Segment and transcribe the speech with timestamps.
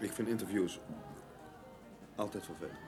[0.00, 0.80] Ik vind interviews
[2.14, 2.78] altijd vervelend.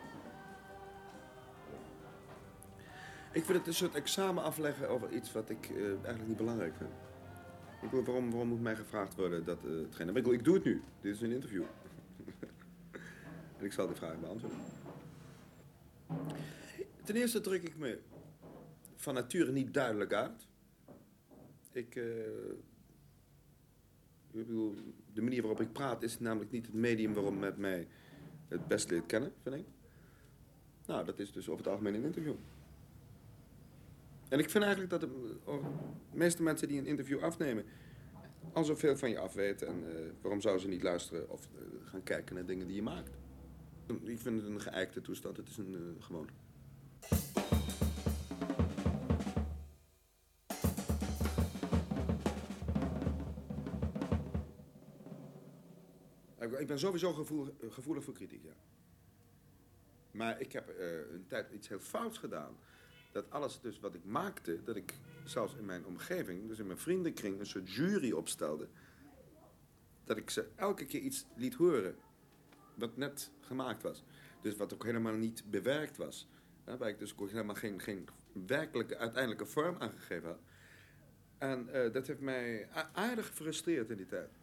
[3.32, 6.76] Ik vind het een soort examen afleggen over iets wat ik eh, eigenlijk niet belangrijk
[6.76, 6.90] vind.
[7.82, 10.06] Ik bedoel, waarom, waarom moet mij gevraagd worden dat uh.
[10.06, 10.82] Ik, bedoel, ik doe het nu.
[11.00, 11.62] Dit is een interview.
[13.58, 14.58] en ik zal de vraag beantwoorden.
[17.04, 17.98] Ten eerste druk ik me
[18.96, 20.46] van nature niet duidelijk uit.
[21.72, 22.04] Ik, uh,
[24.30, 24.74] ik bedoel,
[25.14, 27.88] de manier waarop ik praat is namelijk niet het medium waarop met mij
[28.48, 29.64] het best leert kennen, vind ik.
[30.86, 32.34] Nou, dat is dus over het algemeen een interview.
[34.28, 35.30] En ik vind eigenlijk dat de,
[36.12, 37.64] meeste mensen die een interview afnemen...
[38.52, 39.66] al zoveel van je afweten.
[39.66, 42.82] En uh, waarom zouden ze niet luisteren of uh, gaan kijken naar dingen die je
[42.82, 43.10] maakt?
[44.02, 45.36] Ik vind het een geëikte toestand.
[45.36, 47.59] Het is een uh.
[56.40, 58.54] Ik ben sowieso gevoelig, gevoelig voor kritiek, ja.
[60.10, 60.74] Maar ik heb
[61.12, 62.56] een tijd iets heel fouts gedaan
[63.12, 66.78] dat alles dus wat ik maakte, dat ik zelfs in mijn omgeving, dus in mijn
[66.78, 68.68] vriendenkring, een soort jury opstelde.
[70.04, 71.96] Dat ik ze elke keer iets liet horen
[72.74, 74.04] wat net gemaakt was.
[74.40, 76.28] Dus wat ook helemaal niet bewerkt was.
[76.66, 78.08] Ja, waar ik dus helemaal geen, geen
[78.46, 80.40] werkelijke, uiteindelijke vorm aangegeven had.
[81.38, 84.39] En uh, dat heeft mij aardig gefrustreerd in die tijd.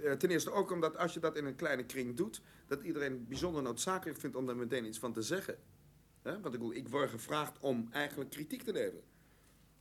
[0.00, 3.26] Uh, ten eerste ook omdat als je dat in een kleine kring doet, dat iedereen
[3.28, 5.58] bijzonder noodzakelijk vindt om daar meteen iets van te zeggen.
[6.22, 9.04] Want ik, ik word gevraagd om eigenlijk kritiek te leveren.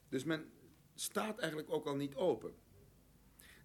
[0.09, 0.45] Dus men
[0.93, 2.53] staat eigenlijk ook al niet open.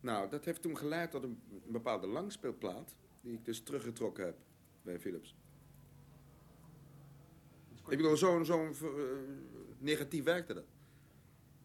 [0.01, 2.95] Nou, dat heeft toen geleid tot een bepaalde langspeelplaat...
[3.21, 4.37] die ik dus teruggetrokken heb
[4.83, 5.37] bij Philips.
[7.89, 8.91] Ik bedoel, zo'n zo uh,
[9.79, 10.65] negatief werkte dat.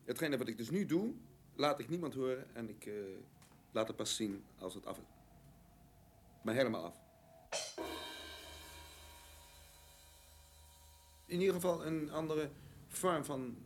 [0.03, 1.13] Hetgene wat ik dus nu doe,
[1.55, 2.55] laat ik niemand horen...
[2.55, 2.93] en ik uh,
[3.75, 5.03] laat het pas zien als het af is.
[6.41, 7.05] Maar helemaal af.
[11.25, 12.49] in ieder geval een andere
[12.87, 13.57] vorm van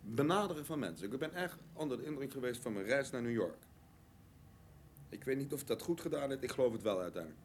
[0.00, 1.12] benaderen van mensen.
[1.12, 3.62] Ik ben echt onder de indruk geweest van mijn reis naar New York.
[5.08, 7.42] Ik weet niet of dat goed gedaan heeft, ik geloof het wel uiteindelijk.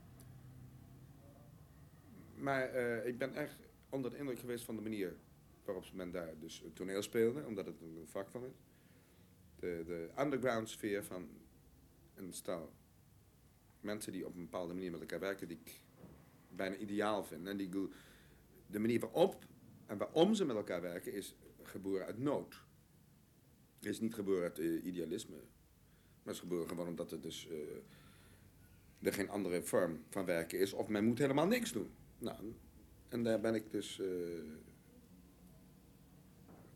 [2.35, 3.57] Maar uh, ik ben echt
[3.89, 5.16] onder de indruk geweest van de manier
[5.66, 8.63] waarop men daar dus toneel speelde, omdat het een vak van is.
[9.56, 11.29] De, de underground sfeer van
[12.19, 12.72] een stel
[13.81, 15.81] mensen die op een bepaalde manier met elkaar werken, die ik
[16.50, 17.47] bijna ideaal vind.
[17.47, 17.69] En die
[18.68, 19.46] de manier waarop
[19.85, 22.63] en waarom ze met elkaar werken is geboren uit nood.
[23.75, 25.35] Het is niet geboren uit uh, idealisme.
[26.24, 27.57] Maar is geboren gewoon omdat er dus uh,
[29.01, 30.74] er geen andere vorm van werken is.
[30.74, 31.90] Of men moet helemaal niks doen.
[32.18, 32.53] Nou,
[33.09, 34.07] en daar ben ik dus uh,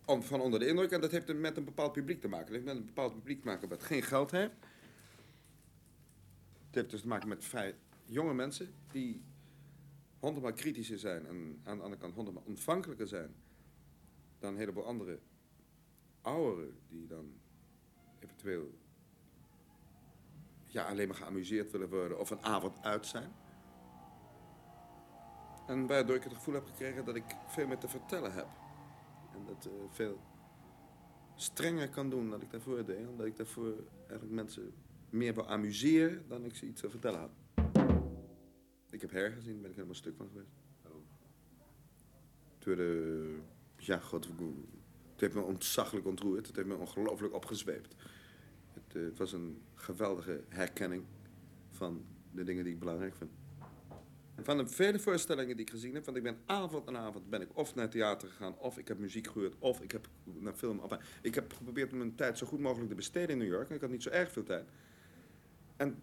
[0.06, 0.92] van onder de indruk.
[0.92, 2.46] En dat heeft met een bepaald publiek te maken.
[2.46, 4.54] Het heeft met een bepaald publiek te maken wat geen geld heeft.
[6.74, 7.76] Het heeft dus te maken met vrij
[8.06, 9.22] jonge mensen die
[10.20, 13.36] honderdmaal kritischer zijn en aan de andere kant honderdmaal ontvankelijker zijn
[14.40, 15.20] dan een heleboel andere
[16.22, 17.34] ouderen die dan
[18.20, 18.74] eventueel
[20.66, 23.32] ja, alleen maar geamuseerd willen worden of een avond uit zijn.
[25.68, 28.48] En waardoor ik het gevoel heb gekregen dat ik veel meer te vertellen heb.
[29.34, 30.20] En dat uh, veel
[31.36, 33.08] strenger kan doen dan ik daarvoor deed.
[33.08, 34.74] Omdat ik daarvoor eigenlijk mensen
[35.14, 37.32] meer wil amuseren dan ik ze iets te vertellen had.
[38.90, 40.52] Ik heb her gezien, daar ben ik helemaal stuk van geweest.
[42.58, 43.38] Toen de,
[43.78, 44.26] ja, god,
[45.12, 46.48] het heeft me ontzaglijk ontroerd.
[46.48, 47.96] Het heeft me ongelooflijk opgezweept.
[48.74, 51.04] Het, het, was een geweldige herkenning
[51.70, 53.32] van de dingen die ik belangrijk vind.
[54.42, 57.42] Van de vele voorstellingen die ik gezien heb, want ik ben avond en avond ben
[57.42, 60.80] ik of naar theater gegaan, of ik heb muziek gehoord, of ik heb naar film.
[60.80, 63.70] Of, ik heb geprobeerd mijn tijd zo goed mogelijk te besteden in New York.
[63.70, 64.70] En ik had niet zo erg veel tijd.
[65.84, 66.02] En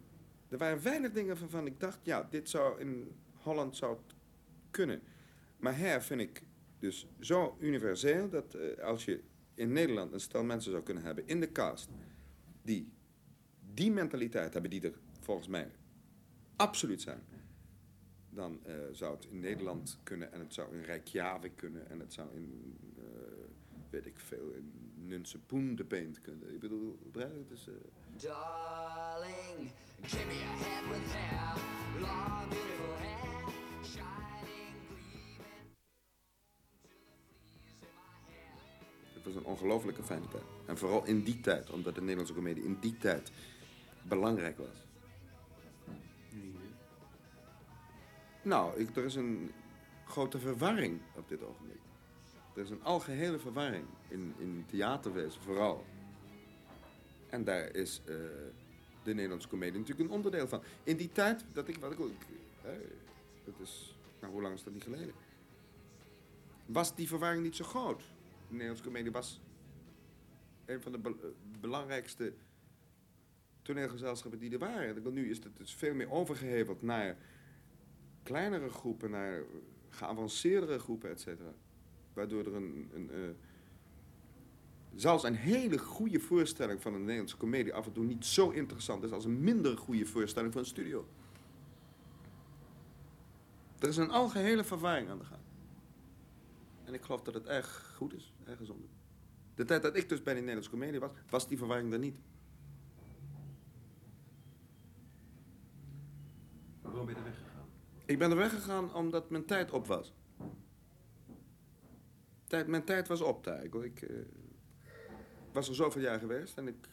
[0.48, 3.98] er waren weinig dingen waarvan ik dacht, ja, dit zou in Holland zou
[4.70, 5.00] kunnen.
[5.58, 6.42] Maar her vind ik
[6.78, 9.22] dus zo universeel dat uh, als je
[9.54, 11.88] in Nederland een stel mensen zou kunnen hebben in de cast
[12.62, 12.92] die
[13.74, 15.71] die mentaliteit hebben die er volgens mij
[16.56, 17.22] absoluut zijn,
[18.30, 22.12] dan uh, zou het in Nederland kunnen en het zou in Reykjavik kunnen en het
[22.12, 23.04] zou in, uh,
[23.91, 26.54] weet ik veel, in Nunsepoen de Paint kunnen.
[26.54, 27.68] Ik bedoel, het is...
[27.68, 27.74] Uh...
[28.22, 29.72] Darling,
[30.03, 31.55] give me a hand with hair,
[32.01, 33.49] long beautiful hair,
[33.83, 35.45] shining, gleaming
[39.15, 40.43] Het was een ongelofelijke fijne tijd.
[40.67, 43.33] En vooral in die tijd, omdat de Nederlandse comedie in die tijd
[44.03, 44.87] belangrijk was.
[48.43, 49.53] Nou, ik, er is een
[50.07, 51.81] grote verwarring op dit ogenblik.
[52.55, 55.84] Er is een algehele verwarring in, in theaterwezen vooral.
[57.30, 58.16] En daar is uh,
[59.03, 60.62] de Nederlandse comedie natuurlijk een onderdeel van.
[60.84, 61.98] In die tijd, dat ik, wat ik,
[62.62, 62.78] hè,
[63.44, 65.15] dat is, nou hoe lang is dat niet geleden?
[66.66, 68.00] Was die verwarring niet zo groot?
[68.00, 68.06] De
[68.48, 69.41] Nederlandse comedie was
[70.66, 72.32] een van de be- eh, belangrijkste
[73.62, 75.12] toneelgezelschappen die er waren.
[75.12, 77.16] Nu is het dus veel meer overgeheveld naar
[78.22, 79.42] kleinere groepen, naar
[79.88, 81.53] geavanceerdere groepen, et cetera.
[82.12, 83.18] Waardoor er een, een, eh,
[84.95, 89.04] zelfs een hele goede voorstelling van een Nederlandse komedie af en toe niet zo interessant
[89.04, 91.07] is als een minder goede voorstelling van een studio.
[93.78, 95.41] Er is een algehele verwarring aan de gang.
[96.84, 98.84] En ik geloof dat het erg goed is, erg gezond.
[98.84, 98.91] is.
[99.54, 102.16] De tijd dat ik dus bij de Nederlandse komedie was, was die verwarring er niet.
[106.83, 107.69] Waarom ben je er weggegaan?
[108.04, 110.15] Ik ben er weggegaan omdat mijn tijd op was.
[112.47, 113.65] Tijd, mijn tijd was op daar.
[113.65, 114.16] Ik, ik eh,
[115.52, 116.88] was er zoveel jaar geweest en ik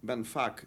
[0.00, 0.66] ben vaak...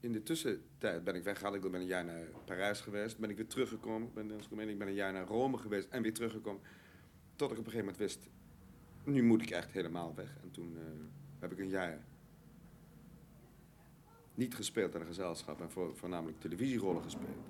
[0.00, 1.54] In de tussentijd ben ik weggegaan.
[1.54, 3.18] Ik ben een jaar naar Parijs geweest.
[3.18, 4.08] Ben ik weer teruggekomen.
[4.08, 6.60] Ik ben, ik ben een jaar naar Rome geweest en weer teruggekomen.
[7.36, 8.28] Tot ik op een gegeven moment wist...
[9.04, 10.36] Nu moet ik echt helemaal weg.
[10.42, 10.82] En toen eh,
[11.38, 12.04] heb ik een jaar
[14.34, 17.46] niet gespeeld in een gezelschap en voor, voornamelijk televisierollen gespeeld.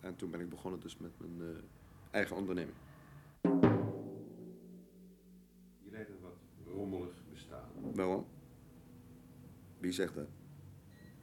[0.00, 1.62] En toen ben ik begonnen dus met mijn eh,
[2.10, 2.76] eigen onderneming.
[6.92, 7.68] Rommelig bestaan.
[7.94, 8.26] Waarom?
[9.78, 10.28] Wie zegt dat?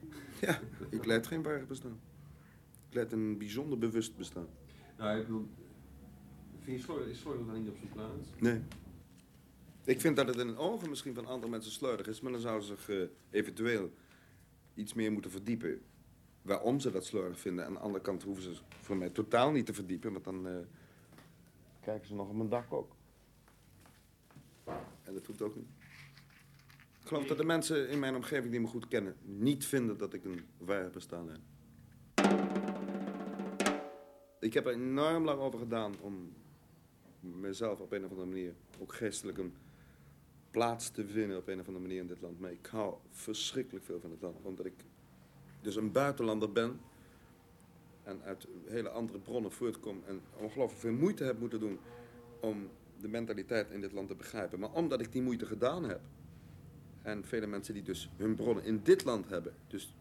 [0.40, 2.00] Ja, ik leid geen waar bestaan.
[2.88, 4.48] Ik leid een bijzonder bewust bestaan.
[4.98, 5.48] Nou, ik bedoel,
[6.60, 8.28] vind je slordig, is slordig dan niet op zijn plaats?
[8.38, 8.60] Nee.
[9.84, 12.40] Ik vind dat het in de ogen misschien van andere mensen slordig is, maar dan
[12.40, 13.90] zouden ze zich eh, eventueel
[14.74, 15.80] iets meer moeten verdiepen.
[16.42, 17.64] Waarom ze dat slordig vinden.
[17.64, 20.54] Aan de andere kant hoeven ze voor mij totaal niet te verdiepen, want dan eh,
[21.80, 22.96] kijken ze nog op mijn dak ook.
[25.10, 25.68] En dat hoeft ook niet.
[27.00, 30.14] Ik geloof dat de mensen in mijn omgeving die me goed kennen, niet vinden dat
[30.14, 31.40] ik een waar bestaan heb.
[34.40, 36.32] Ik heb er enorm lang over gedaan om
[37.20, 39.54] mezelf op een of andere manier, ook geestelijk, een
[40.50, 42.40] plaats te vinden op een of andere manier in dit land.
[42.40, 44.84] Maar ik hou verschrikkelijk veel van het land, omdat ik
[45.60, 46.80] dus een buitenlander ben
[48.02, 51.78] en uit hele andere bronnen voortkom en ongelooflijk veel moeite heb moeten doen
[52.40, 54.58] om de mentaliteit in dit land te begrijpen.
[54.58, 56.00] Maar omdat ik die moeite gedaan heb,
[57.02, 59.94] en vele mensen die dus hun bronnen in dit land hebben, dus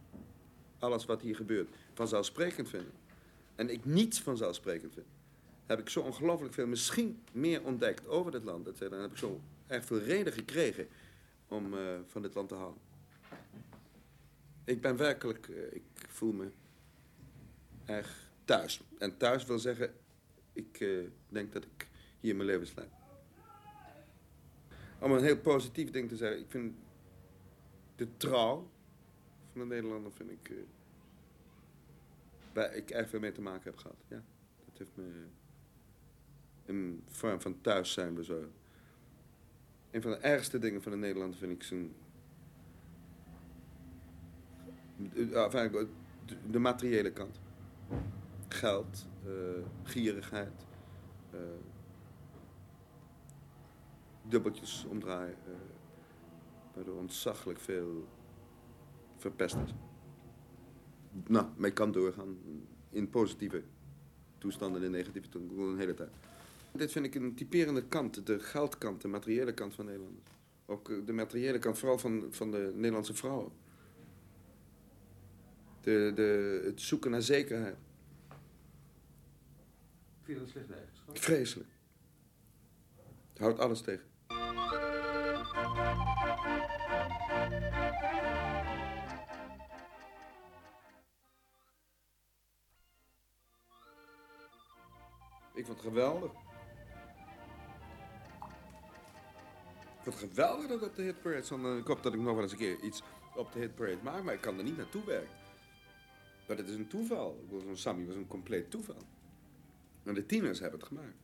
[0.80, 2.92] alles wat hier gebeurt, vanzelfsprekend vinden,
[3.56, 5.06] en ik niets vanzelfsprekend vind,
[5.66, 8.68] heb ik zo ongelooflijk veel, misschien meer ontdekt over dit land.
[8.68, 8.96] Cetera.
[8.96, 10.88] En heb ik zo erg veel reden gekregen
[11.48, 12.82] om eh, van dit land te houden.
[14.64, 16.48] Ik ben werkelijk, eh, ik voel me
[17.86, 18.82] erg thuis.
[18.98, 19.94] En thuis wil zeggen,
[20.54, 20.90] ik eh,
[21.30, 21.88] denk dat ik
[22.20, 22.90] hier mijn leven sluit.
[25.00, 26.76] Om een heel positief ding te zeggen, ik vind
[27.96, 28.70] de trouw
[29.52, 30.56] van de Nederlander vind ik, eh,
[32.54, 34.04] waar ik erg veel mee te maken heb gehad.
[34.08, 34.24] Ja,
[34.66, 35.26] dat heeft me
[36.66, 38.58] een vorm van thuis zijn bezorgd.
[39.92, 41.94] Een van de ergste dingen van de Nederlander vind ik zijn.
[45.16, 45.72] eh,
[46.26, 47.40] de, de materiële kant.
[48.48, 49.32] Geld, eh,
[49.84, 50.66] gierigheid,
[54.30, 55.52] dubbeltjes omdraaien, eh,
[56.74, 58.08] waardoor ontzaglijk veel
[59.18, 59.74] verpest is.
[61.28, 62.38] Nou, ik kan doorgaan
[62.90, 63.64] in positieve
[64.38, 66.10] toestanden, in negatieve toestanden, een hele tijd.
[66.72, 70.30] Dit vind ik een typerende kant, de geldkant, de materiële kant van Nederland.
[70.66, 73.52] Ook eh, de materiële kant, vooral van, van de Nederlandse vrouwen.
[75.82, 77.78] De, de, het zoeken naar zekerheid.
[80.22, 81.18] Vind je dat een slechte eigenschap?
[81.18, 81.70] Vreselijk.
[83.30, 84.09] Het houdt alles tegen.
[95.54, 96.32] Ik vond het geweldig.
[99.82, 101.80] Ik vond het geweldig dat op de Hit Parade stond.
[101.80, 103.02] Ik hoop dat ik nog wel eens een keer iets
[103.36, 105.38] op de Hit Parade maak, maar ik kan er niet naartoe werken.
[106.48, 107.46] Maar het is een toeval.
[107.50, 109.04] Zo'n Sammy was een compleet toeval.
[110.04, 111.18] En de tieners hebben het gemaakt.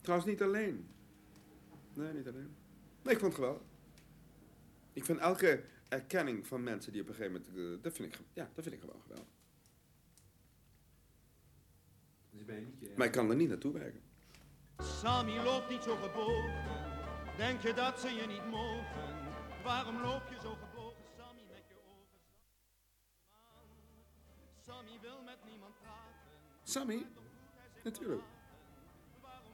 [0.00, 0.88] Trouwens, niet alleen.
[1.98, 2.56] Nee, niet alleen.
[3.02, 3.62] Nee, ik vond het geweldig.
[4.92, 7.76] Ik vind elke erkenning van mensen die op een gegeven moment...
[7.76, 9.28] eh, dat, vind ik, ja, dat vind ik gewoon geweldig.
[12.30, 14.02] Dus ben je niet je Maar ik kan er niet naartoe werken.
[14.78, 16.64] Sammy loopt niet zo gebogen.
[17.36, 19.16] Denk je dat ze je niet mogen?
[19.64, 22.18] Waarom loop je zo gebogen, Sammy, met je ogen?
[24.66, 26.14] Sammy wil met niemand praten.
[26.62, 27.06] Sammy?
[27.84, 28.22] Natuurlijk.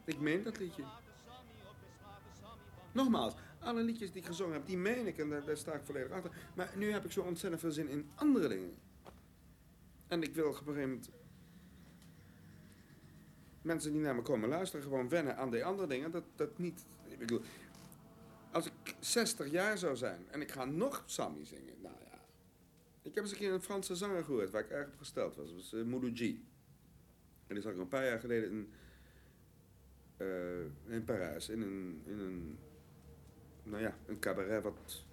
[0.05, 0.83] Ik meen dat liedje.
[2.95, 6.11] Nogmaals, Alle liedjes die ik gezongen heb, die meen ik en daar, sta ik volledig
[6.11, 6.31] achter.
[6.53, 8.73] Maar nu heb ik zo ontzettend veel zin in andere dingen.
[10.07, 11.09] En ik wil op een gegeven moment
[13.61, 16.11] mensen die naar me komen luisteren gewoon wennen aan die andere dingen.
[16.11, 16.85] Dat, dat niet.
[17.07, 17.41] Ik bedoel,
[18.51, 22.19] als ik 60 jaar zou zijn en ik ga nog Sammy zingen, nou ja.
[23.01, 25.45] Ik heb eens een keer een Franse zanger gehoord waar ik erg op gesteld was.
[25.45, 26.19] Dat was uh, G.
[27.47, 28.69] En die zag ik een paar jaar geleden in,
[30.17, 31.49] uh, in Parijs.
[31.49, 32.57] In een, in een,
[33.65, 35.05] nou ja, een cabaret wat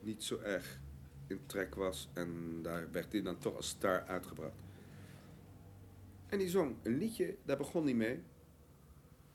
[0.00, 0.78] niet zo erg
[1.26, 2.08] in trek was.
[2.12, 4.62] En daar werd hij dan toch als star uitgebracht.
[6.26, 8.22] En die zong een liedje, daar begon hij mee.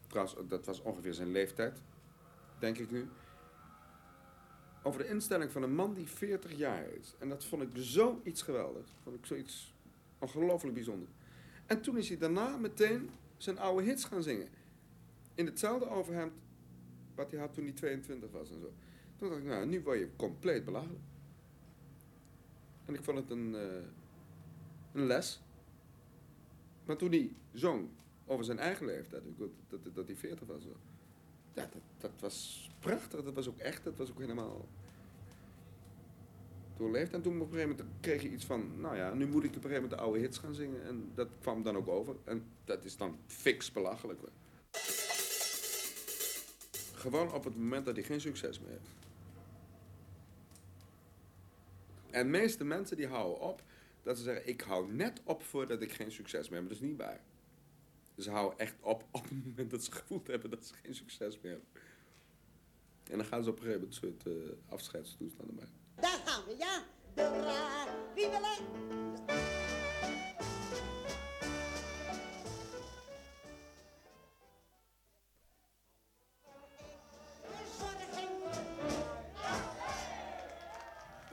[0.08, 1.82] Trouwens, dat was ongeveer zijn leeftijd,
[2.60, 3.10] denk ik nu.
[4.84, 7.16] Over de instelling van een man die 40 jaar is.
[7.20, 8.92] En dat vond ik zoiets geweldigs.
[9.04, 9.74] Vond ik zoiets
[10.20, 11.08] ongelooflijk bijzonder.
[11.66, 14.48] En toen is hij daarna meteen zijn oude hits gaan zingen.
[15.36, 16.34] In hetzelfde overhemd
[17.16, 18.74] wat hij had toen hij 22 was en zo.
[19.18, 21.04] Toen dacht ik, nou, nu word je compleet belachelijk.
[22.86, 23.62] En ik vond het een, uh,
[24.94, 25.42] een les.
[26.86, 27.90] Maar toen hij zong
[28.26, 30.64] over zijn eigen leeftijd, dat, dat, dat hij 40 was,
[31.54, 33.24] ja, dat, dat was prachtig.
[33.24, 33.84] Dat was ook echt.
[33.84, 34.68] Dat was ook helemaal
[36.78, 37.14] doorleefd.
[37.14, 39.50] En toen op een gegeven moment kreeg je iets van, nou ja, nu moet ik
[39.50, 40.84] op een gegeven moment de oude hits gaan zingen.
[40.84, 42.16] En dat kwam dan ook over.
[42.24, 44.20] En dat is dan fix belachelijk.
[47.04, 48.90] Gewoon op het moment dat hij geen succes meer heeft.
[52.10, 53.64] En de meeste mensen die houden op
[54.04, 56.70] dat ze zeggen, ik hou net op voordat ik geen succes meer heb.
[56.70, 57.22] Dat is niet waar.
[58.18, 61.40] Ze houden echt op op het moment dat ze gevoeld hebben dat ze geen succes
[61.42, 61.70] meer hebben.
[63.04, 65.68] En dan gaan ze op een gegeven moment een soort uh, afscheidstoestanden bij.
[65.96, 66.84] Daar gaan we, ja.
[67.14, 67.86] De ra,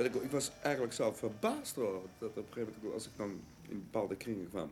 [0.04, 3.40] ik, ik, was eigenlijk zelf verbaasd door dat op een gegeven moment, als ik dan
[3.68, 4.70] in bepaalde kringen kwam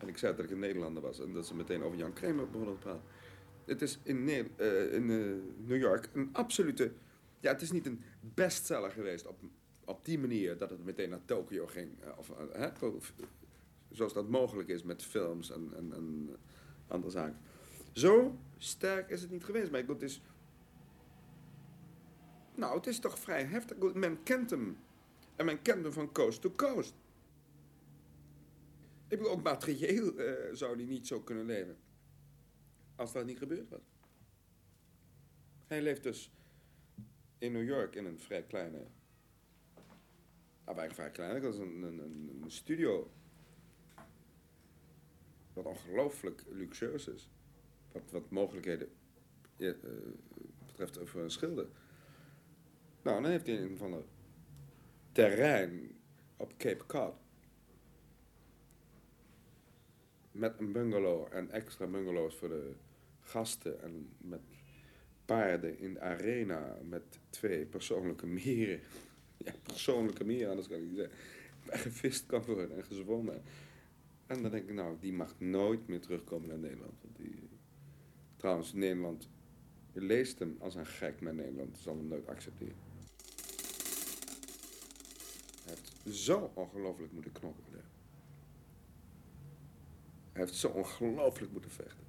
[0.00, 2.50] en ik zei dat ik een Nederlander was en dat ze meteen over Jan Kramer
[2.50, 3.02] begonnen te praten.
[3.64, 5.34] Het is in, uh, in uh,
[5.66, 6.92] New York een absolute.
[7.40, 8.02] Ja, het is niet een
[8.34, 9.38] bestseller geweest op,
[9.84, 11.88] op die manier dat het meteen naar Tokio ging.
[12.04, 12.68] Uh, of, hè,
[13.90, 16.36] zoals dat mogelijk is met films en, en, en
[16.88, 17.38] andere zaken.
[17.92, 19.70] Zo sterk is het niet geweest.
[19.70, 20.20] Maar het is
[22.60, 23.94] nou, het is toch vrij heftig.
[23.94, 24.78] Men kent hem.
[25.36, 26.94] En men kent hem van coast to coast.
[29.08, 31.76] Ik bedoel, ook materieel uh, zou hij niet zo kunnen leven.
[32.96, 33.80] Als dat niet gebeurd was.
[35.66, 36.32] Hij leeft dus
[37.38, 38.86] in New York in een vrij kleine...
[40.64, 41.42] Nou, eigenlijk vrij klein.
[41.42, 41.98] Dat is een, een,
[42.42, 43.10] een, studio.
[45.52, 47.30] Wat ongelooflijk luxueus is.
[47.92, 48.88] Wat, wat mogelijkheden
[49.56, 49.72] uh,
[50.66, 51.68] betreft voor een schilder.
[53.02, 54.06] Nou, dan heeft hij een van het
[55.12, 55.90] terrein
[56.36, 57.14] op Cape Cod.
[60.32, 62.72] Met een bungalow en extra bungalows voor de
[63.20, 63.82] gasten.
[63.82, 64.40] En met
[65.24, 66.78] paarden in de arena.
[66.88, 68.80] Met twee persoonlijke meren.
[69.44, 71.16] Ja, persoonlijke meren, anders kan ik niet zeggen.
[71.64, 73.42] Waar gevist kan worden en gezwommen.
[74.26, 76.92] En dan denk ik, nou, die mag nooit meer terugkomen naar Nederland.
[77.02, 77.48] Want die,
[78.36, 79.28] trouwens, Nederland
[79.92, 82.89] leest hem als een gek, maar Nederland zal hem nooit accepteren
[86.10, 87.64] zo ongelooflijk moeten knokken.
[90.32, 92.04] Hij heeft zo ongelooflijk moeten vechten.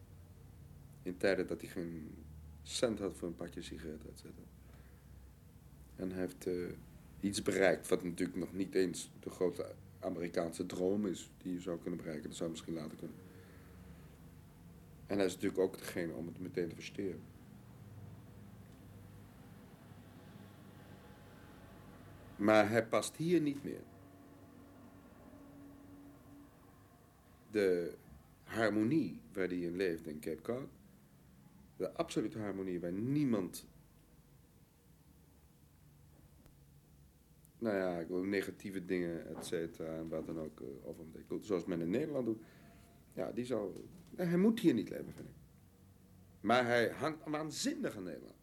[1.04, 2.16] In tijden dat hij geen
[2.62, 4.46] cent had voor een pakje sigaretten, et cetera.
[5.96, 6.72] En hij heeft uh,
[7.20, 11.80] iets bereikt wat natuurlijk nog niet eens de grote Amerikaanse droom is die je zou
[11.80, 12.30] kunnen bereiken.
[12.30, 13.18] Dat zou misschien later kunnen.
[15.08, 17.22] En hij is natuurlijk ook degene om het meteen te versteren.
[22.36, 23.82] Maar hij past hier niet meer.
[27.52, 27.98] De
[28.44, 30.68] harmonie waar hij in leeft in Cape Cod,
[31.78, 33.68] de absolute harmonie waar niemand,
[37.58, 41.06] nou ja, negatieve dingen, et cetera, en wat dan ook uh, over.
[41.42, 42.42] Zoals men in Nederland doet.
[43.14, 45.36] Ja, die zal, hij moet hier niet leven, vind ik.
[46.42, 48.36] Maar hij hangt waanzinnig aan Nederland.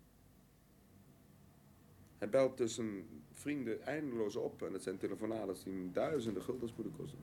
[2.19, 4.63] Hij belt tussen vrienden eindeloos op.
[4.63, 7.19] En het zijn telefonades die hem duizenden guldens moeten kosten.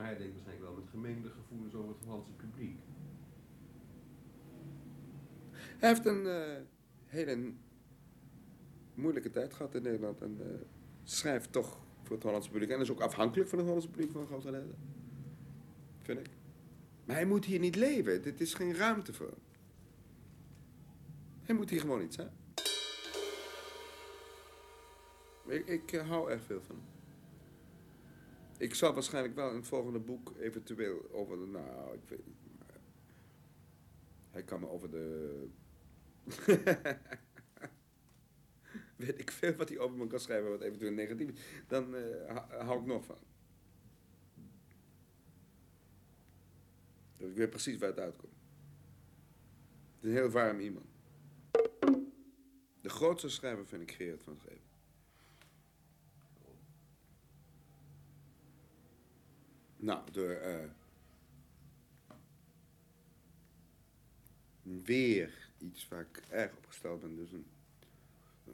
[0.00, 2.78] Maar hij denkt waarschijnlijk wel met gemengde gevoelens over het Hollandse publiek.
[5.52, 6.56] Hij heeft een uh,
[7.04, 7.52] hele
[8.94, 10.20] moeilijke tijd gehad in Nederland.
[10.20, 10.46] En uh,
[11.02, 12.70] schrijft toch voor het Hollandse publiek.
[12.70, 14.64] En is ook afhankelijk van het Hollandse publiek van grote.
[15.98, 16.30] Vind ik.
[17.04, 18.22] Maar hij moet hier niet leven.
[18.22, 19.38] Dit is geen ruimte voor hem.
[21.42, 22.32] Hij moet hier gewoon iets zijn.
[25.46, 26.99] Ik, ik eh, hou erg veel van hem.
[28.60, 31.46] Ik zal waarschijnlijk wel in het volgende boek eventueel over de...
[31.46, 32.36] Nou, ik weet niet.
[34.30, 35.46] Hij kan me over de...
[38.96, 41.40] weet ik veel wat hij over me kan schrijven, wat eventueel negatief is.
[41.66, 43.18] Dan eh, hou- ik nog van.
[47.16, 48.32] Ik weet precies waar het uitkomt.
[49.94, 50.86] Het is een heel warm iemand.
[52.80, 54.69] De grootste schrijver vind ik Gerard van Scheven.
[59.82, 60.64] Nou, door eh,
[64.62, 67.16] weer iets waar ik erg op gesteld ben.
[67.16, 67.46] Dus een,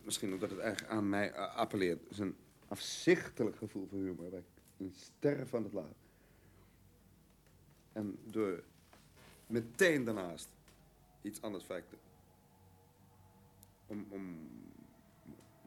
[0.04, 2.00] misschien omdat het erg aan mij eh, appelleert.
[2.00, 2.37] Het is een
[2.68, 4.30] afzichtelijk gevoel voor humor.
[4.30, 5.97] Waar ik een sterren van het lachen.
[7.92, 8.62] En door
[9.47, 10.49] meteen daarnaast
[11.23, 11.99] iets anders feiten.
[13.87, 14.49] Om, om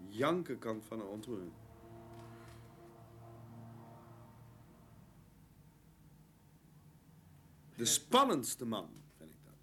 [0.07, 1.51] janken van een ontroering.
[7.79, 9.53] De spannendste man, vind ik dat.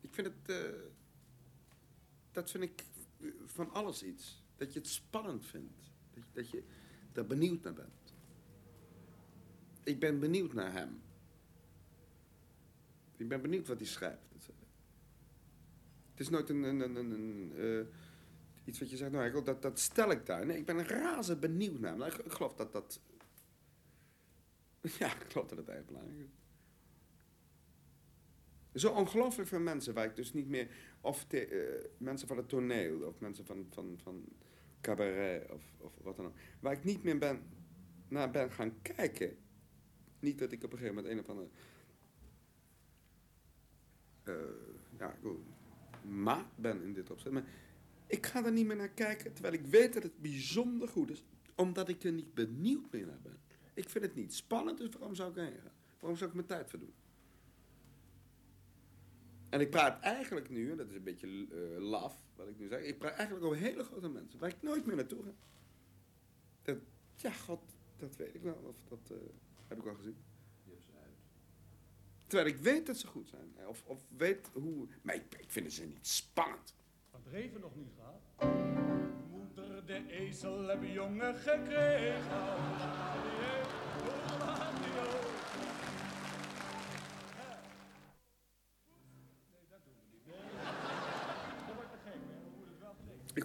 [0.00, 0.56] Ik vind het...
[0.56, 0.80] eh,
[2.32, 2.84] dat vind ik
[3.44, 4.42] van alles iets.
[4.56, 5.92] Dat je het spannend vindt.
[6.14, 6.64] Dat je, dat je
[7.12, 8.14] daar benieuwd naar bent.
[9.82, 11.02] Ik ben benieuwd naar hem.
[13.16, 14.32] Ik ben benieuwd wat hij schrijft.
[16.10, 17.80] Het is nooit een, eh,
[18.64, 20.46] iets wat je zegt, nou, dat, dat stel ik daar.
[20.46, 21.98] Nee, ik ben razend benieuwd naar hem.
[21.98, 23.00] Nou, ik geloof dat dat...
[24.98, 26.30] Ja, geloof dat het erg belangrijk is.
[28.82, 30.68] Zo ongelooflijk veel mensen waar ik dus niet meer...
[31.00, 34.24] Of eh, mensen van het toneel, of mensen van, van, van
[34.80, 36.34] cabaret, of, of wat dan ook.
[36.60, 37.42] Waar ik niet meer ben,
[38.08, 39.36] naar ben gaan kijken.
[40.20, 41.48] Niet dat ik op een gegeven moment een of andere...
[44.22, 44.34] eh,
[44.98, 45.16] ja,
[46.08, 47.32] maat ben in dit opzet.
[47.32, 47.44] Maar
[48.06, 51.24] ik ga er niet meer naar kijken, terwijl ik weet dat het bijzonder goed is.
[51.54, 53.38] Omdat ik er niet benieuwd meer naar ben.
[53.74, 55.72] Ik vind het niet spannend, dus waarom zou ik erheen gaan?
[56.00, 56.94] Waarom zou ik mijn tijd verdoen?
[59.48, 62.80] En ik praat eigenlijk nu, dat is een beetje eh, laf, wat ik nu zeg.
[62.80, 65.30] Ik praat eigenlijk over hele grote mensen, waar ik nooit meer naartoe ga.
[66.62, 66.78] Dat,
[67.16, 67.62] ja, god,
[67.96, 68.54] dat weet ik wel.
[68.54, 69.16] Of dat eh,
[69.68, 70.16] heb ik al gezien.
[72.26, 73.66] Terwijl ik weet dat ze goed zijn.
[73.66, 74.86] Of, of weet hoe...
[75.02, 76.74] Maar ik, vind ze niet spannend.
[77.10, 78.48] Wat Reven nog niet gaat.
[79.30, 82.44] Moeder de ezel hebben jongen gekregen.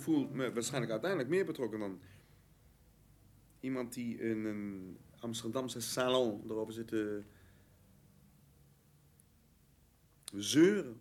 [0.09, 2.01] Voel me waarschijnlijk uiteindelijk meer betrokken dan
[3.59, 7.23] iemand die in een Amsterdamse salon erover zit te
[10.33, 10.99] zeuren.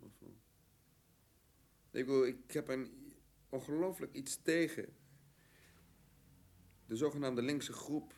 [1.91, 3.13] Ik, bedoel, ik heb een
[3.49, 4.95] ongelooflijk iets tegen
[6.85, 8.13] de zogenaamde linkse groep.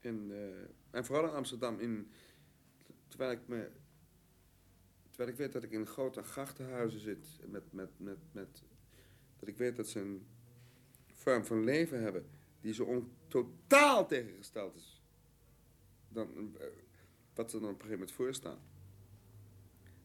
[0.00, 1.78] In, eh, en vooral in Amsterdam.
[1.78, 2.10] In,
[3.08, 3.70] terwijl ik me
[5.08, 8.62] terwijl ik weet dat ik in grote grachtenhuizen zit met, met, met, met
[9.40, 10.26] dat ik weet dat ze een
[11.12, 12.26] vorm van leven hebben
[12.60, 15.00] die zo totaal tegengesteld is
[16.12, 16.66] dan eh,
[17.34, 18.58] wat ze dan op een gegeven moment voorstaan.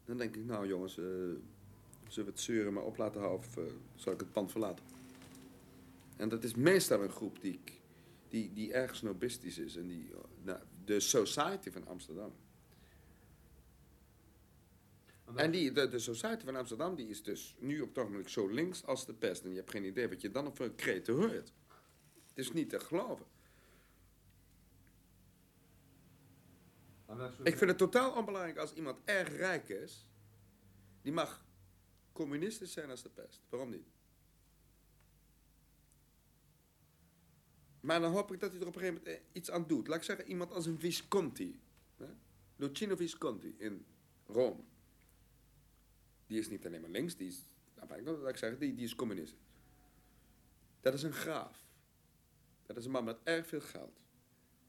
[0.06, 1.04] Dan denk ik, nou jongens, eh,
[2.08, 3.64] zullen we het zeuren maar op laten houden of eh,
[3.96, 4.86] zal ik het pand verlaten?
[6.18, 7.60] En dat is meestal een groep die,
[8.28, 9.76] die, die erg snobistisch is.
[9.76, 10.10] En die,
[10.44, 12.34] nou, de Society van Amsterdam.
[15.34, 18.48] En die, de, de Society van Amsterdam die is dus nu op het ogenblik zo
[18.48, 19.44] links als de pest.
[19.44, 21.54] En je hebt geen idee wat je dan op een kreten hoort.
[22.28, 23.26] Het is niet te geloven.
[27.44, 30.08] Ik vind het totaal onbelangrijk als iemand erg rijk is.
[31.02, 31.46] Die mag
[32.12, 33.42] communistisch zijn als de pest.
[33.50, 33.88] Waarom niet?
[37.80, 39.88] Maar dan hoop ik dat hij er op een gegeven moment eh, iets aan doet.
[39.88, 41.60] Laat ik zeggen, iemand als een Visconti.
[41.98, 42.08] Hè?
[42.56, 43.86] Lucino Visconti in
[44.28, 44.64] Rome.
[46.28, 49.40] Die is niet alleen maar links, die is, nou, ik zeggen, die, is communistisch.
[50.82, 51.66] Dat is een graaf.
[52.66, 54.02] Dat is een man met erg veel geld.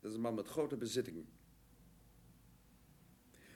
[0.01, 1.29] Dat is een man met grote bezittingen.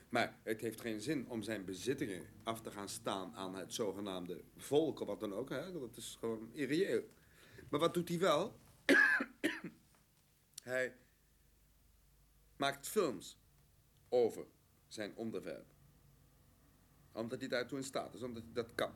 [0.09, 4.43] Maar het heeft geen zin om zijn bezittingen af te gaan staan aan het zogenaamde
[4.55, 5.49] volk of wat dan ook.
[5.49, 5.71] Hè?
[5.71, 7.03] Dat is gewoon irreëel.
[7.69, 8.59] Maar wat doet hij wel?
[10.63, 10.95] hij
[12.57, 13.37] maakt films
[14.09, 14.45] over
[14.87, 15.70] zijn onderwerp.
[17.11, 18.91] Omdat hij daartoe in staat is, omdat hij dat kan.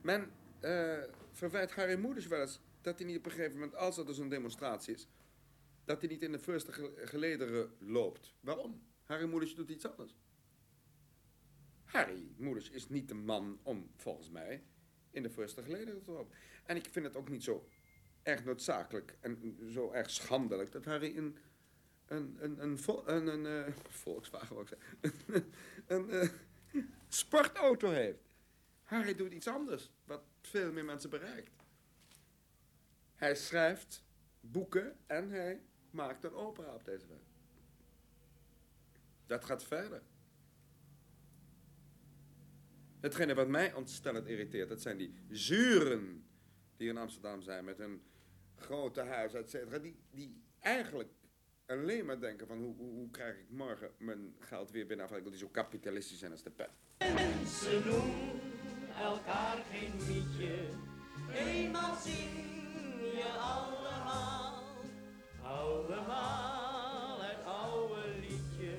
[0.00, 0.30] Men
[0.60, 1.02] eh,
[1.32, 4.18] verwijt Harry Moeders wel eens dat hij niet op een gegeven moment, als er dus
[4.18, 5.08] een demonstratie is,
[5.84, 8.34] dat hij niet in de ge- gelederen loopt.
[8.40, 8.82] Waarom?
[9.04, 10.16] Harry Moeders doet iets anders.
[11.84, 14.64] Harry Moeders is niet de man om, volgens mij,
[15.10, 16.36] in de voorste geleden te lopen.
[16.64, 17.68] En ik vind het ook niet zo
[18.22, 21.36] erg noodzakelijk en zo erg schandelijk dat Harry een,
[22.16, 24.56] een, een, een, een, een eh, Volkswagen,
[25.86, 26.28] een eh,
[27.08, 28.18] sportauto heeft.
[28.82, 31.50] Harry doet iets anders, wat veel meer mensen bereikt.
[33.14, 34.04] Hij schrijft
[34.40, 37.18] boeken en hij maakt een opera op deze weg.
[39.26, 40.02] Dat gaat verder.
[43.00, 46.26] Hetgene wat mij ontstellend irriteert, dat zijn die zuren
[46.76, 48.02] die in Amsterdam zijn met hun
[48.54, 49.78] grote huis, et cetera.
[49.78, 51.12] Die, die eigenlijk
[51.66, 55.38] alleen maar denken van hoe, hoe, hoe krijg ik morgen mijn geld weer binnen, afhankelijk
[55.38, 56.70] die zo kapitalistisch zijn als de pet.
[56.98, 58.12] Mensen doen
[59.00, 60.68] elkaar geen mietje.
[61.32, 62.30] Eenmaal zien
[63.00, 64.62] je allemaal.
[65.42, 68.74] Allemaal het oude liedje.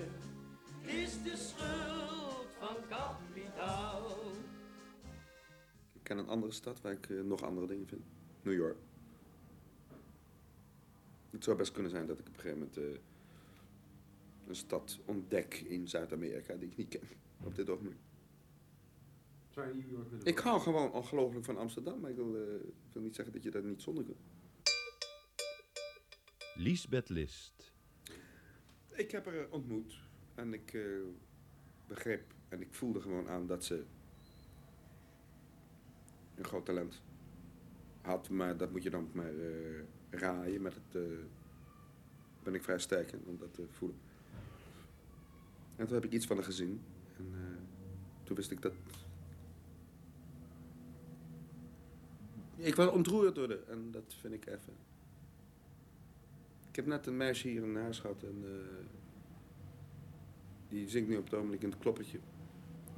[0.81, 4.31] Het is de schuld van kapitaal.
[5.93, 8.03] Ik ken een andere stad waar ik eh, nog andere dingen vind.
[8.41, 8.77] New York.
[11.35, 12.99] Het zou best kunnen zijn dat ik op een gegeven moment eh,
[14.47, 17.07] een stad ontdek in Zuid-Amerika die ik niet ken
[17.43, 17.97] op dit ogenblik.
[19.49, 22.41] Zou je New York willen Ik hou gewoon ongelooflijk van Amsterdam, maar ik wil, eh,
[22.91, 24.17] wil niet zeggen dat je dat niet zonder kunt.
[26.55, 27.73] Liesbeth List.
[28.89, 29.99] Ik heb haar ontmoet
[30.35, 30.81] en ik eh,
[31.87, 33.85] begreep en ik voelde gewoon aan dat ze
[36.35, 37.01] een groot talent
[38.05, 40.61] had, maar dat moet je dan maar eh, raaien.
[40.61, 41.17] Met het, eh,
[42.43, 43.97] ben ik vrij sterk in om dat te voelen.
[45.75, 46.81] En toen heb ik iets van haar gezien
[47.17, 47.61] en eh,
[48.23, 48.73] toen wist ik dat.
[52.55, 54.73] Ik was ontroerd haar en dat vind ik even.
[56.69, 58.43] Ik heb net een meisje hier in huis gehad en
[60.67, 62.19] die zingt nu op het ogenblik in het kloppertje.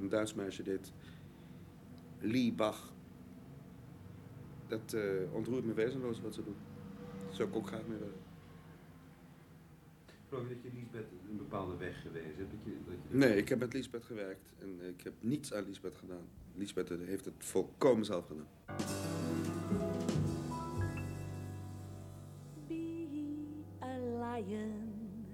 [0.00, 0.92] Een Duits meisje dit.
[2.20, 2.92] Liebach.
[4.68, 5.02] Dat eh,
[5.32, 6.56] ontroert me wezenloos wat ze doen.
[7.26, 8.14] Dat zou ik ook graag mee willen.
[10.28, 12.50] Geloof je dat je Lisbeth een bepaalde weg gewezen hebt?
[12.50, 15.64] Dat je, dat je Nee, ik heb met Lisbeth gewerkt en ik heb niets aan
[15.64, 16.28] Lisbeth gedaan.
[16.54, 18.46] Lisbeth heeft het volkomen zelf gedaan.
[22.68, 23.06] Be
[23.82, 25.26] a lion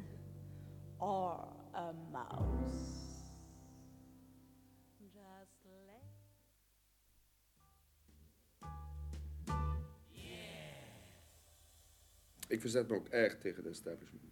[0.99, 3.04] or a mouse.
[12.48, 14.24] Ik verzet me ook erg tegen de establishment.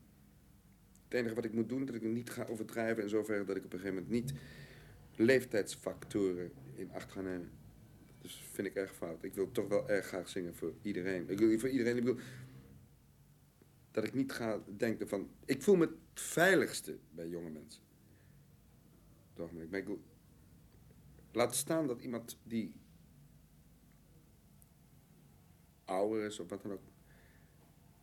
[1.04, 3.64] Het enige wat ik moet doen, dat ik niet ga overdrijven in zoverre dat ik
[3.64, 4.32] op een gegeven moment niet
[5.16, 7.50] leeftijdsfactoren in acht ga nemen.
[8.20, 9.22] Dus vind ik erg fout.
[9.22, 11.30] Ik wil toch wel erg graag zingen voor iedereen.
[11.30, 12.16] Ik wil voor iedereen, ik wil
[13.90, 17.82] dat ik niet ga denken van, ik voel me het veiligste bij jonge mensen.
[19.32, 19.88] Toch, maar ik
[21.32, 22.72] laat staan dat iemand die
[25.84, 26.82] ouder is of wat dan ook,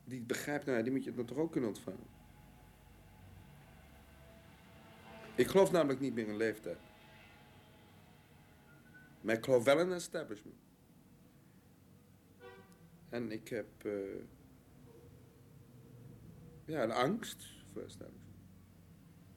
[0.09, 2.07] die begrijpt, nou ja, die moet je dan toch ook kunnen ontvangen.
[5.35, 6.77] Ik geloof namelijk niet meer in leeftijd.
[9.21, 10.55] Maar ik geloof wel in establishment.
[13.09, 13.91] En ik heb eh,
[16.65, 18.37] ja, een angst voor establishment.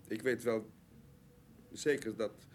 [0.07, 0.71] Ik weet wel
[1.73, 2.47] zeker dat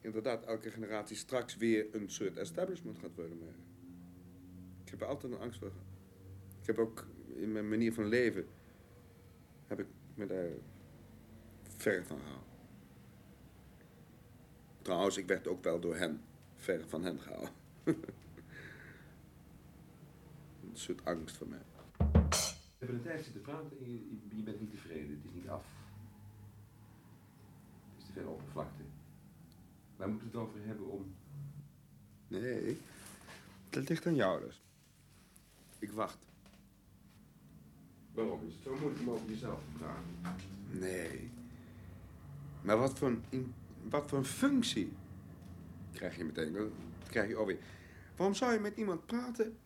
[0.00, 3.38] inderdaad elke generatie straks weer een soort establishment gaat worden.
[3.38, 3.54] Maar
[4.84, 5.89] ik heb er altijd een angst voor gehad.
[6.70, 8.46] Ik heb ook in mijn manier van leven,
[9.66, 10.50] heb ik me daar
[11.76, 12.48] ver van gehouden.
[14.82, 16.20] Trouwens, ik werd ook wel door hen
[16.54, 17.52] ver van hen gehouden.
[17.84, 17.96] een
[20.72, 21.62] soort angst voor mij.
[21.96, 22.06] We
[22.78, 25.10] hebben een tijd zitten praten en je, je bent niet tevreden.
[25.10, 25.66] Het is niet af.
[27.94, 28.82] Het is te veel oppervlakte.
[29.96, 31.14] Waar moeten we het over hebben om...
[32.28, 32.80] Nee,
[33.70, 34.62] dat ligt aan jou dus.
[35.78, 36.29] Ik wacht.
[38.12, 40.38] Waarom is het zo moeilijk om over jezelf te praten?
[40.70, 41.30] Nee.
[42.62, 43.54] Maar wat voor een,
[43.88, 44.92] wat voor een functie
[45.92, 46.52] krijg je meteen?
[46.52, 46.68] Dat
[47.08, 47.58] krijg je alweer.
[48.16, 49.58] Waarom zou je met iemand praten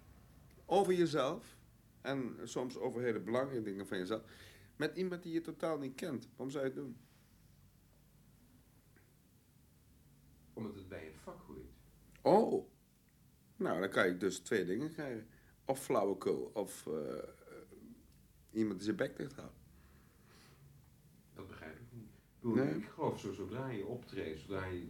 [0.67, 1.57] over jezelf
[2.01, 4.23] en soms over hele belangrijke dingen van jezelf,
[4.77, 6.29] met iemand die je totaal niet kent?
[6.29, 6.97] Waarom zou je het doen?
[10.53, 11.59] Omdat het bij een vak hoort.
[12.23, 12.71] Oh,
[13.57, 15.27] nou dan kan je dus twee dingen krijgen:
[15.65, 16.93] of flauwekul, of eh,
[18.55, 19.57] iemand die zijn bek dicht houdt.
[21.35, 22.09] Dat begrijp ik niet.
[22.15, 22.75] Ik, bedoel, Nee.
[22.77, 24.87] ik geloof zo, zodra je optreedt, zodra je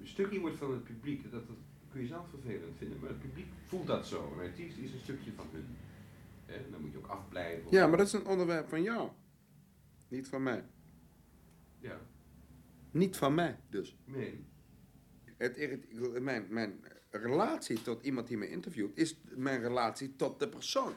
[0.00, 1.56] een stukje wordt van het publiek, dat, dat
[1.90, 4.32] kun je zelf vervelend vinden, maar het publiek voelt dat zo.
[4.32, 5.66] Een artiest is een stukje van hun.
[6.46, 6.70] Hè?
[6.70, 7.70] Dan moet je ook afblijven.
[7.70, 9.10] Ja, maar dat is een onderwerp van jou,
[10.08, 10.64] niet van mij.
[11.78, 12.00] Ja.
[12.90, 13.96] Niet van mij, dus.
[14.04, 14.44] Nee.
[15.36, 15.86] Het,
[16.20, 20.92] mijn, mijn relatie tot iemand die me interviewt is mijn relatie tot de persoon.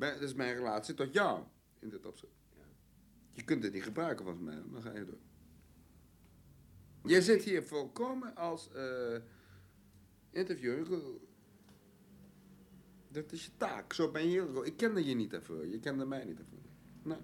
[0.00, 1.42] Dat is mijn relatie tot jou
[1.78, 2.32] in dit opzicht.
[3.32, 5.18] Je kunt het niet gebruiken volgens mij, dan ga je door.
[7.04, 9.16] Je zit hier volkomen als eh
[10.30, 11.02] interviewer.
[13.08, 14.60] Dat is je taak, zo ben je.
[14.64, 16.58] Ik kende je niet daarvoor, je kende mij niet daarvoor.
[17.02, 17.20] Nou,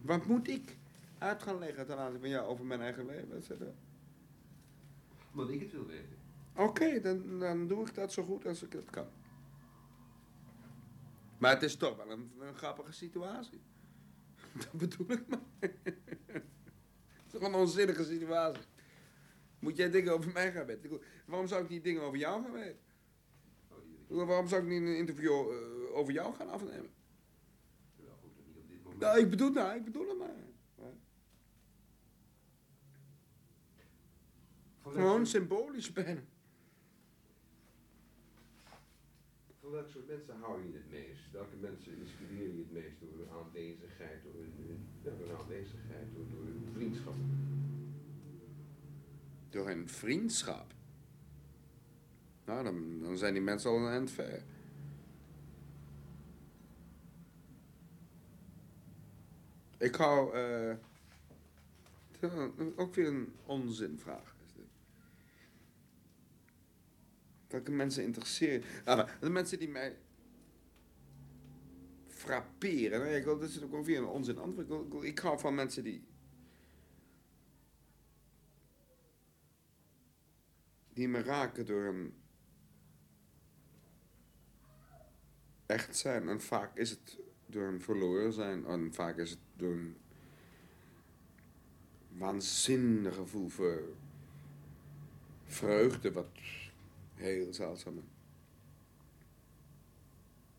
[0.00, 0.78] wat moet ik
[1.18, 3.42] uit gaan leggen ten aanzien van jou over mijn eigen leven?
[5.32, 6.16] Wat ik het wil weten.
[6.56, 9.06] Oké, dan, dan doe ik dat zo goed als ik het kan.
[11.42, 13.60] Maar het is toch wel een, een grappige situatie.
[14.62, 15.40] Dat bedoel ik maar.
[15.60, 18.62] Het is toch een onzinnige situatie.
[19.58, 21.00] Moet jij dingen over mij gaan weten?
[21.26, 22.80] Waarom zou ik niet dingen over jou gaan weten?
[24.06, 26.90] Waarom zou ik niet een interview eh, over jou gaan afnemen?
[27.96, 29.00] wel goed, niet op dit moment.
[29.00, 30.36] Nou, ik bedoel, nou, ik bedoel het maar.
[34.82, 36.22] Gewoon symbolisch bijna.
[39.62, 41.30] Van welk soort mensen hou je het meest?
[41.32, 46.24] Welke mensen inspireer je het meest door hun aanwezigheid, door hun, hun, hun aanwezigheid, door,
[46.30, 47.14] door hun vriendschap?
[49.50, 50.74] Door een vriendschap.
[52.44, 54.42] Nou, dan, dan zijn die mensen al een eind ver.
[59.78, 60.34] Ik hou.
[60.34, 60.76] eh,
[62.76, 64.31] ook weer een onzinvraag.
[67.52, 68.62] Welke mensen interesseren.
[68.84, 69.96] Ah, de mensen die mij
[72.08, 73.00] frapperen.
[73.00, 75.04] Nou, ik wil, dat is ook weer een onzin antwoord.
[75.04, 76.04] Ik hou van mensen die.
[80.92, 82.14] die me raken door een
[85.66, 86.28] echt zijn.
[86.28, 88.66] En vaak is het door een verloren zijn.
[88.66, 89.96] En vaak is het door een
[92.08, 93.82] waanzinnig gevoel voor
[95.44, 96.26] vreugde, wat
[97.14, 98.04] heel zeldzaam.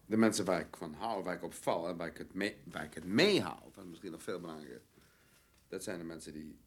[0.05, 2.57] De mensen waar ik van hou, waar ik op val en waar ik het mee,
[2.63, 2.83] waar
[3.73, 4.81] dat is misschien nog veel belangrijker.
[5.67, 6.57] Dat zijn de mensen die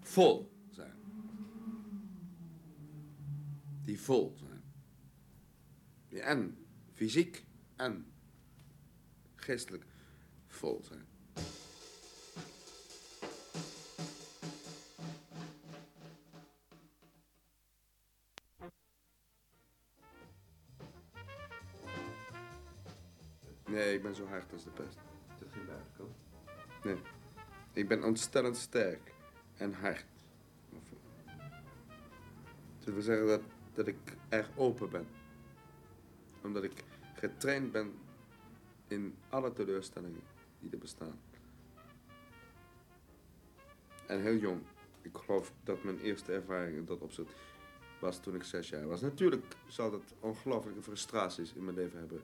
[0.00, 0.96] vol zijn.
[3.84, 4.62] Die vol zijn.
[6.08, 7.44] Die en fysiek
[7.76, 8.12] en
[9.34, 9.84] geestelijk
[10.46, 11.11] vol zijn.
[23.72, 24.98] Nee, ik ben zo hard als de pest.
[25.32, 26.10] Is dat geen buitenkant?
[26.84, 26.96] Nee.
[27.72, 29.12] Ik ben ontstellend sterk
[29.56, 30.04] en hard.
[30.72, 30.92] Of-
[32.84, 33.40] Dat wil zeggen dat,
[33.74, 33.96] dat ik
[34.28, 35.06] erg open ben.
[36.42, 37.92] Omdat ik getraind ben
[38.88, 40.20] in alle teleurstellingen
[40.60, 41.20] die er bestaan.
[44.06, 44.60] En heel jong.
[45.02, 47.32] Ik geloof dat mijn eerste ervaring in dat opzicht
[48.00, 49.00] was toen ik zes jaar was.
[49.00, 52.20] Natuurlijk zal dat ongelooflijke frustraties in mijn leven hebben.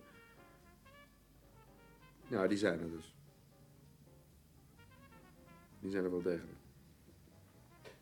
[2.28, 3.14] Ja, die zijn er dus.
[5.80, 6.58] Die zijn er wel degelijk.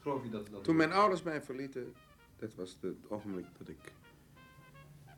[0.01, 0.51] Geloof je dat...
[0.51, 1.95] dat Toen mijn ouders mij verlieten,
[2.37, 3.93] dat was het ogenblik dat ik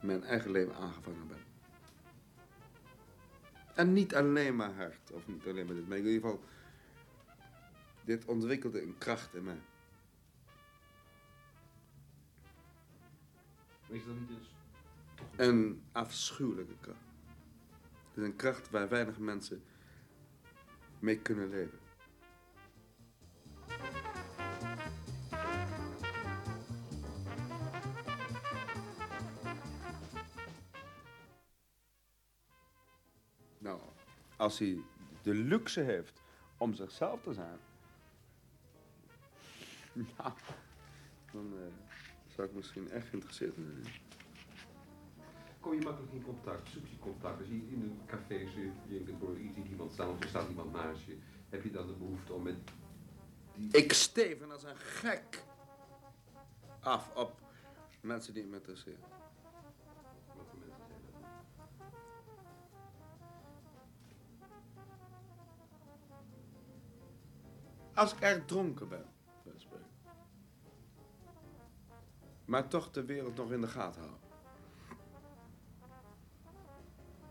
[0.02, 1.46] mijn eigen leven aangevangen ben.
[3.74, 6.40] En niet alleen maar hard, of niet alleen maar dit, maar in ieder geval,
[8.04, 9.60] dit ontwikkelde een kracht in mij.
[13.88, 14.54] Is dat niet eens...
[15.36, 17.07] Een afschuwelijke kracht.
[18.18, 19.62] Is een kracht waar weinig mensen
[20.98, 21.78] mee kunnen leven.
[33.58, 33.80] Nou,
[34.36, 34.80] als hij
[35.22, 36.22] de luxe heeft
[36.56, 37.58] om zichzelf te zijn,
[39.92, 40.34] ja,
[41.32, 41.72] dan eh,
[42.34, 43.82] zou ik misschien echt geïnteresseerd zijn.
[45.60, 46.68] Kom je makkelijk in contact?
[46.68, 47.38] Zoek je contact?
[47.38, 51.04] Als je in een café zit, je ziet iemand staan of er staat iemand naast
[51.04, 51.18] je.
[51.48, 52.56] Heb je dan de behoefte om met
[53.54, 53.70] die...
[53.70, 55.44] Ik steven als een gek
[56.80, 57.40] af op
[58.00, 59.00] mensen die me interesseren.
[60.36, 61.20] Wat voor mensen zijn dat?
[67.94, 69.06] Als ik erg dronken ben,
[72.44, 74.27] maar toch de wereld nog in de gaten hou.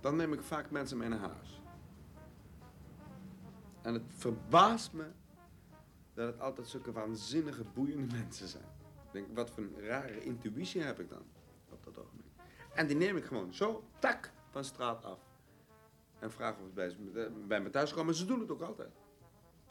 [0.07, 1.61] Dan neem ik vaak mensen mee naar huis.
[3.81, 5.05] En het verbaast me
[6.13, 8.63] dat het altijd zulke waanzinnige, boeiende mensen zijn.
[9.05, 11.23] Ik denk, wat voor een rare intuïtie heb ik dan
[11.69, 12.31] op dat ogenblik.
[12.73, 15.19] En die neem ik gewoon zo, tak, van straat af.
[16.19, 18.15] En vragen of ze bij, me thuis komen.
[18.15, 18.93] Ze doen het ook altijd.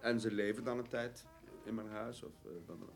[0.01, 1.27] En ze leven dan een tijd
[1.63, 2.91] in mijn huis of eh, dan.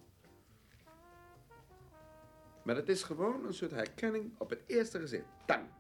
[2.63, 5.27] Maar het is gewoon een soort herkenning op het eerste gezicht.
[5.47, 5.80] Tang!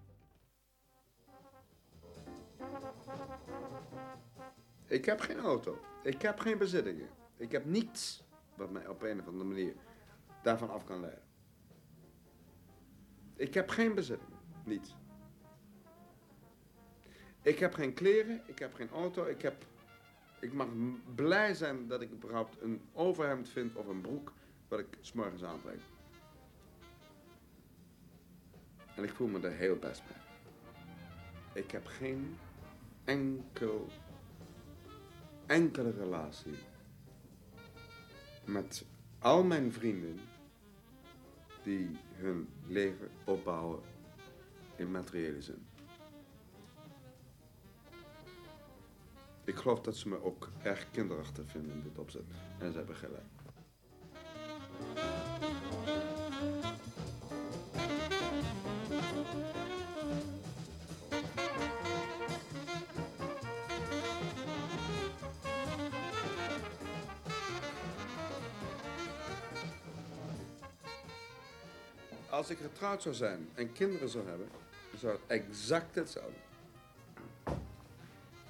[4.91, 5.81] Ik heb geen auto.
[6.03, 7.09] Ik heb geen bezittingen.
[7.37, 8.25] Ik heb niets
[8.57, 9.75] wat mij op een of andere manier
[10.43, 11.23] daarvan af kan leiden.
[13.37, 14.39] Ik heb geen bezittingen.
[14.65, 14.97] Niets.
[17.43, 18.43] Ik heb geen kleren.
[18.47, 19.25] Ik heb geen auto.
[19.25, 19.65] Ik heb...
[20.41, 20.69] Ik mag
[21.15, 24.33] blij zijn dat ik überhaupt een overhemd vind of een broek
[24.69, 25.81] wat ik s'morgens aantrek.
[28.97, 30.17] En ik voel me er heel best bij.
[31.63, 32.39] Ik heb geen
[33.05, 33.89] enkel,
[35.51, 36.55] enkele relatie
[38.45, 38.85] met
[39.19, 40.21] al mijn vrienden
[41.63, 43.81] die hun leven opbouwen
[44.77, 45.67] in materiële zin.
[49.45, 52.25] Ik geloof dat ze me ook erg kinderachtig vinden in dit opzet.
[52.59, 53.40] En ze hebben gelijk.
[72.41, 74.49] Als ik getrouwd zou zijn en kinderen zou hebben,
[74.99, 76.41] zou het exact hetzelfde.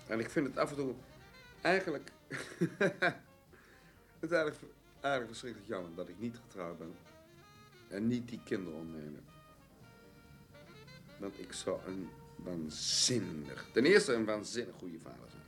[0.07, 0.95] En ik vind het af en toe
[1.61, 2.13] eigenlijk.
[4.21, 4.63] het eigenlijk,
[5.01, 6.95] eigenlijk verschrikkelijk jammer dat ik niet getrouwd ben.
[7.89, 9.25] En niet die kinderen om me heen heb.
[11.19, 13.67] Want ik zou een waanzinnig.
[13.73, 15.43] Ten eerste een waanzinnig goede vader zijn.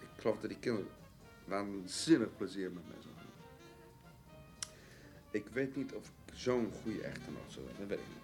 [0.00, 0.90] Ik geloof dat die kinderen
[1.44, 3.05] waanzinnig plezier met mij.
[5.36, 7.76] Ik weet niet of ik zo'n goede echtgenoot zou zijn.
[7.78, 8.22] Dat weet ik niet.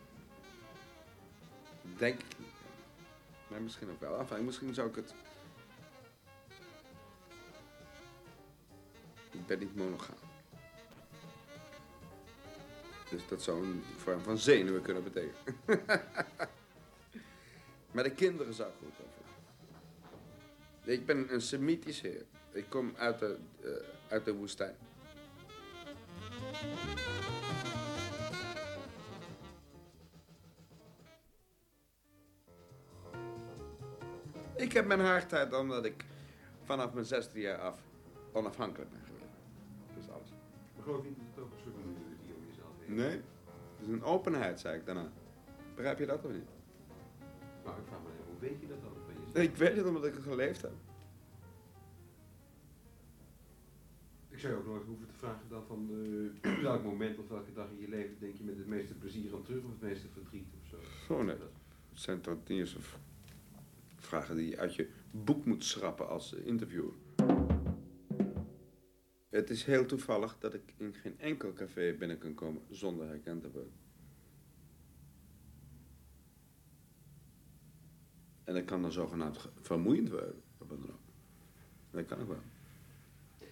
[1.98, 2.48] Denk ik niet.
[3.48, 4.18] Maar misschien ook wel.
[4.18, 5.14] Enfin, misschien zou ik het.
[9.30, 10.16] Ik ben niet monogaam.
[13.10, 15.54] Dus dat zou een vorm van zenuwen kunnen betekenen.
[17.92, 19.22] maar de kinderen zou ik goed over.
[20.92, 22.24] Ik ben een Semitisch heer.
[22.52, 23.70] Ik kom uit de, eh,
[24.08, 24.76] uit de woestijn.
[34.56, 36.04] Ik heb mijn hardheid omdat ik
[36.62, 37.78] vanaf mijn zesde jaar af
[38.32, 39.36] onafhankelijk ben geweest.
[39.94, 40.28] Dus alles.
[40.76, 42.94] Ik geloof niet dat het ook een soort is die om jezelf heen.
[42.94, 43.16] Nee,
[43.76, 45.12] het is een openheid, zei ik daarna.
[45.74, 46.48] Begrijp je dat of niet?
[47.64, 49.46] Nou, ik vraag me even, hoe weet je dat dan van jezelf?
[49.46, 50.72] Ik weet het omdat ik het geleefd heb.
[54.42, 55.90] Zou je ook nooit hoeven te vragen dan van
[56.42, 59.34] eh, welk moment of welke dag in je leven denk je met het meeste plezier
[59.34, 61.12] aan terug of het meeste verdriet of zo.
[61.14, 61.50] Oh nee, dat
[61.92, 62.76] zijn toch niet eens
[63.96, 66.92] vragen die je uit je boek moet schrappen als eh, interviewer.
[69.28, 73.42] Het is heel toevallig dat ik in geen enkel café binnen kan komen zonder herkend
[73.42, 73.72] te worden.
[78.44, 80.34] En dat kan dan zogenaamd ge- vermoeiend worden.
[81.90, 82.36] Dat kan ook wel.
[82.36, 82.50] Vind
[83.40, 83.48] je het vervelend?
[83.48, 83.51] hier?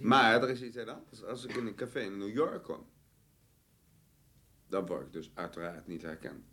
[0.00, 1.24] Maar er is iets heel anders.
[1.24, 2.86] Als ik in een café in New York kom,
[4.68, 6.44] dan word ik dus uiteraard niet herkend.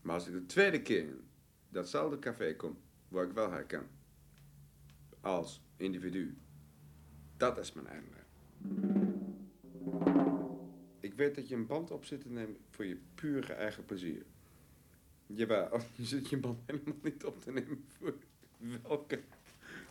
[0.00, 1.28] Maar als ik de tweede keer in
[1.68, 3.90] datzelfde café kom, word ik wel herkend.
[5.20, 6.38] Als individu.
[7.36, 8.16] Dat is mijn einde.
[11.00, 14.26] Ik weet dat je een band op zit te nemen voor je pure eigen plezier.
[15.26, 18.14] Jawel, je zit je band helemaal niet op te nemen voor
[18.58, 19.22] welke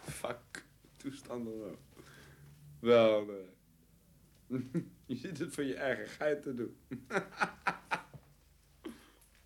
[0.10, 0.65] fuck
[0.98, 1.78] toestand dan ook.
[2.80, 3.58] Wel, nee.
[5.06, 6.78] je zit het voor je eigen geit te doen.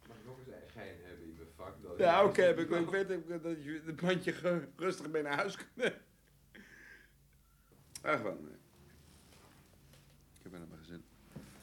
[0.07, 1.75] Mag ik nog eens een gein hebben in mijn vak?
[1.97, 5.93] Ja, oké, maar ik, weet ook dat je het bandje rustig mee naar huis kunt.
[8.01, 8.57] Ach wel, nee.
[10.33, 11.03] Ik heb er maar gezin.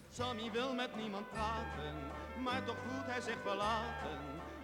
[0.08, 1.94] Sammy wil met niemand praten,
[2.42, 4.18] maar toch voelt hij zich verlaten.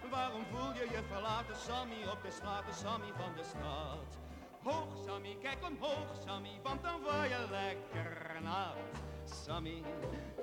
[0.09, 4.26] Waarom voel je je verlaten, Sammy, op de straat, Sammy van de straat?
[4.67, 8.75] Hoog, Sammy, kijk omhoog, Sammy, want dan word je lekker nat.
[9.23, 9.83] Sammy,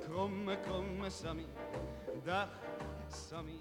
[0.00, 1.46] kromme, kromme Sammy,
[2.24, 2.48] dag,
[3.08, 3.60] Sammy.